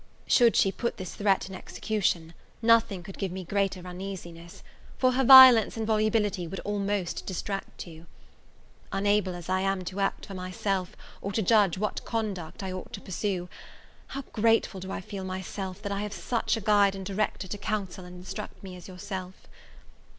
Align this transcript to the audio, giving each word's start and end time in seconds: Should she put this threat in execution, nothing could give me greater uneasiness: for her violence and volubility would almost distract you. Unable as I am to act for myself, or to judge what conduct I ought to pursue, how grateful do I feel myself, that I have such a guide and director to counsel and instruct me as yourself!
Should 0.25 0.55
she 0.55 0.71
put 0.71 0.97
this 0.97 1.13
threat 1.13 1.47
in 1.47 1.53
execution, 1.53 2.33
nothing 2.59 3.03
could 3.03 3.19
give 3.19 3.31
me 3.31 3.43
greater 3.43 3.85
uneasiness: 3.85 4.63
for 4.97 5.11
her 5.11 5.23
violence 5.23 5.77
and 5.77 5.85
volubility 5.85 6.47
would 6.47 6.59
almost 6.61 7.23
distract 7.27 7.85
you. 7.85 8.07
Unable 8.91 9.35
as 9.35 9.47
I 9.47 9.59
am 9.61 9.83
to 9.85 9.99
act 9.99 10.25
for 10.25 10.33
myself, 10.33 10.95
or 11.21 11.31
to 11.33 11.43
judge 11.43 11.77
what 11.77 12.03
conduct 12.03 12.63
I 12.63 12.71
ought 12.71 12.91
to 12.93 12.99
pursue, 13.01 13.47
how 14.07 14.23
grateful 14.33 14.79
do 14.79 14.91
I 14.91 15.01
feel 15.01 15.23
myself, 15.23 15.83
that 15.83 15.91
I 15.91 16.01
have 16.01 16.13
such 16.13 16.57
a 16.57 16.61
guide 16.61 16.95
and 16.95 17.05
director 17.05 17.47
to 17.47 17.57
counsel 17.59 18.03
and 18.03 18.15
instruct 18.15 18.63
me 18.63 18.75
as 18.75 18.87
yourself! 18.87 19.35